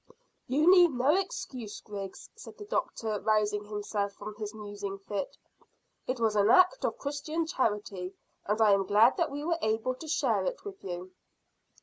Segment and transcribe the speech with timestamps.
[0.47, 5.37] "You need no excuses, Griggs," said the doctor, rousing himself from his musing fit.
[6.07, 8.15] "It was an act of Christian charity,
[8.47, 11.11] and I am glad that we were able to share it with you."